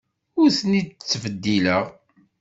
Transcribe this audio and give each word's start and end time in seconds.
Ur 0.41 0.49
ten-id-ttbeddileɣ. 0.57 1.85